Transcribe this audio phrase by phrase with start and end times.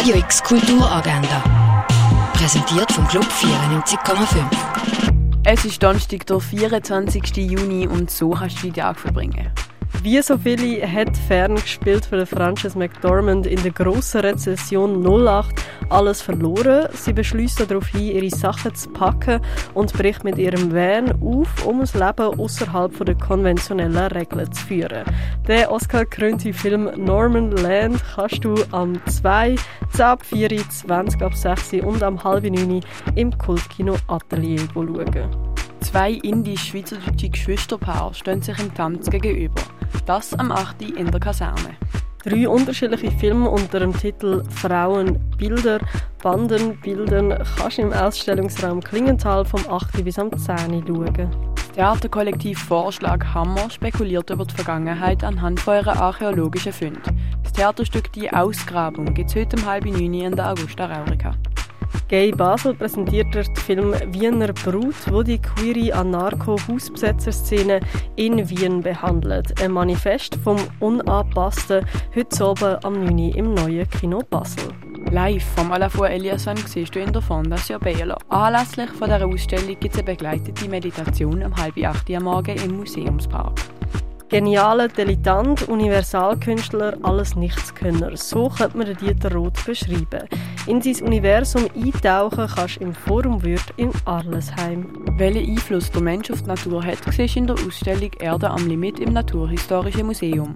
[0.00, 1.84] Radio X Kulturagenda.
[2.32, 4.46] Präsentiert vom Club 94,5.
[5.44, 7.36] Es ist Donnerstag, der 24.
[7.36, 9.50] Juni und so kannst du die Tag verbringen.
[10.02, 16.22] Wie so viele hat Fern gespielt für Frances McDormand in der grossen Rezession 08 alles
[16.22, 16.88] verloren.
[16.94, 19.40] Sie beschließt darauf hin, ihre Sachen zu packen
[19.74, 25.04] und bricht mit ihrem Van auf, um das Leben außerhalb der konventionellen Regeln zu führen.
[25.46, 29.56] Der Oscar-krönte Film Norman Land kannst du am 2,
[29.92, 32.80] 10 ab 4, 20 ab 6 und am halb 9
[33.16, 35.50] im Kultkino Atelier schauen.
[35.80, 39.62] Zwei indisch-schweizerdeutsche Geschwisterpaare stehen sich im Tanz gegenüber.
[40.06, 40.82] Das am 8.
[40.82, 41.76] in der Kaserne.
[42.24, 45.78] Drei unterschiedliche Filme unter dem Titel Frauen, Bilder,
[46.22, 50.04] Banden, Bildern kannst du im Ausstellungsraum Klingenthal vom 8.
[50.04, 50.84] bis am 10.
[50.86, 51.30] schauen.
[51.54, 57.00] Das Theaterkollektiv Vorschlag Hammer spekuliert über die Vergangenheit anhand von ihrer archäologischen Funde.
[57.42, 61.32] Das Theaterstück Die Ausgrabung gibt es heute um halb neun in der Augusta Raurica.
[62.08, 67.80] Gay Basel präsentiert den Film Wiener Brut, wo die queere Anarcho-Hausbesetzer-Szene
[68.16, 69.60] in Wien behandelt.
[69.62, 73.18] Ein Manifest vom Unangepassten, heute oben am 9.
[73.34, 74.68] im neuen Kino Basel.
[75.10, 78.18] Live vom Alafu Eliasson siehst du in der Fondation Baylor.
[78.28, 82.76] Anlässlich von dieser Ausstellung gibt es eine begleitete Meditation um halb acht am Morgen im
[82.76, 83.58] Museumspark.
[84.30, 88.16] Genialer Dilettant, Universalkünstler, alles Nichtskönner.
[88.16, 90.28] So könnte man Dieter Roth beschreiben.
[90.68, 94.86] In sein Universum eintauchen kannst du im Forum Würth in Arlesheim.
[95.16, 98.68] Welchen Einfluss der Mensch auf die Natur hat, siehst du in der Ausstellung Erde am
[98.68, 100.54] Limit im Naturhistorischen Museum.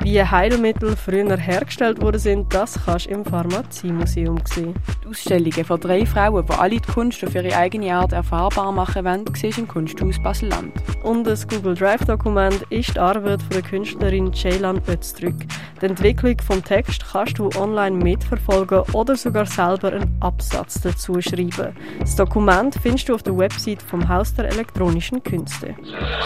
[0.00, 4.74] Wie Heilmittel früher hergestellt worden sind, das kannst du im Pharmaziemuseum sehen.
[5.02, 9.04] Die Ausstellungen von drei Frauen, die alle die Kunst auf ihre eigene Art erfahrbar machen
[9.04, 10.72] wollen, siehst du im Kunsthaus Basel-Land.
[11.02, 15.46] Und das Google Drive-Dokument ist die Arbeit von der Künstlerin Ceylan Öztürk.
[15.80, 21.74] Die Entwicklung des Text kannst du online mitverfolgen oder sogar selber einen Absatz dazu schreiben.
[22.00, 25.74] Das Dokument findest du auf der Website vom Haus der elektronischen Künste.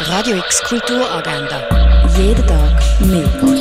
[0.01, 1.63] Radio X Kulturagenda.
[2.17, 3.58] Jeden Tag mehr.